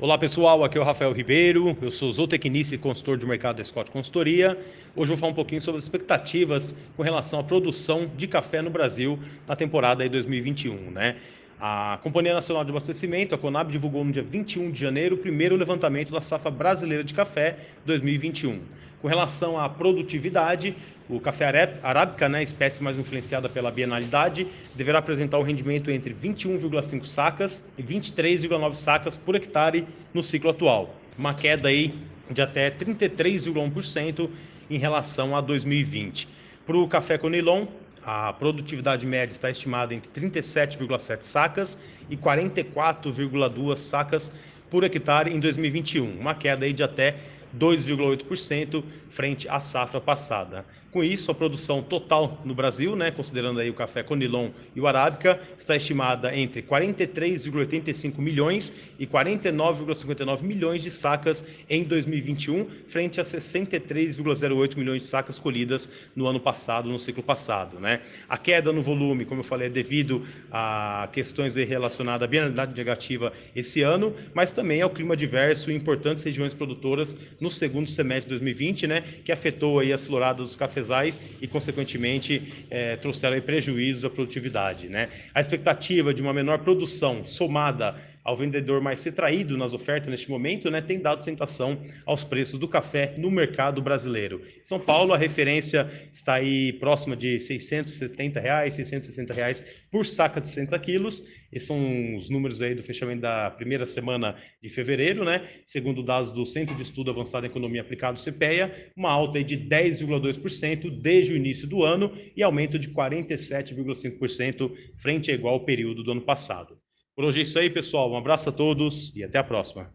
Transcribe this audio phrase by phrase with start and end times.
[0.00, 3.64] Olá pessoal, aqui é o Rafael Ribeiro, eu sou zootecnista e consultor de mercado da
[3.64, 4.58] Scott Consultoria.
[4.96, 8.70] Hoje vou falar um pouquinho sobre as expectativas com relação à produção de café no
[8.70, 11.14] Brasil na temporada 2021, né?
[11.60, 15.56] A Companhia Nacional de Abastecimento, a Conab, divulgou no dia 21 de janeiro o primeiro
[15.56, 18.60] levantamento da safra brasileira de café 2021.
[19.00, 20.74] Com relação à produtividade,
[21.08, 27.04] o café arábica, né, espécie mais influenciada pela bienalidade, deverá apresentar um rendimento entre 21,5
[27.04, 31.94] sacas e 23,9 sacas por hectare no ciclo atual, uma queda aí
[32.30, 34.28] de até 33,1%
[34.70, 36.26] em relação a 2020.
[36.66, 37.66] Para o café Conilon,
[38.06, 41.78] a produtividade média está estimada entre 37,7 sacas
[42.10, 44.30] e 44,2 sacas
[44.74, 47.14] por hectare em 2021, uma queda aí de até
[47.56, 50.64] 2,8% frente à safra passada.
[50.94, 54.86] Com isso, a produção total no Brasil, né, considerando aí o café Conilon e o
[54.86, 63.24] Arábica, está estimada entre 43,85 milhões e 49,59 milhões de sacas em 2021, frente a
[63.24, 67.80] 63,08 milhões de sacas colhidas no ano passado, no ciclo passado.
[67.80, 68.00] Né?
[68.28, 73.32] A queda no volume, como eu falei, é devido a questões relacionadas à bienalidade negativa
[73.56, 78.30] esse ano, mas também ao clima diverso em importantes regiões produtoras no segundo semestre de
[78.30, 84.10] 2020, né, que afetou aí as floradas dos cafezais e, consequentemente, é, trouxeram prejuízos à
[84.10, 84.88] produtividade.
[84.88, 85.08] Né?
[85.34, 87.94] A expectativa de uma menor produção somada
[88.24, 92.66] ao vendedor mais retraído nas ofertas neste momento, né, tem dado tentação aos preços do
[92.66, 94.40] café no mercado brasileiro.
[94.62, 100.48] São Paulo, a referência está aí próxima de 670 reais, 660 reais por saca de
[100.48, 101.22] 60 quilos.
[101.52, 105.48] Esses são os números aí do fechamento da primeira semana de fevereiro, né?
[105.66, 109.56] Segundo dados do Centro de Estudo Avançado em Economia Aplicada, CPEA, uma alta aí de
[109.56, 116.10] 10,2% desde o início do ano e aumento de 47,5% frente ao igual período do
[116.10, 116.83] ano passado.
[117.16, 118.10] Por hoje é isso aí, pessoal.
[118.10, 119.92] Um abraço a todos e até a próxima.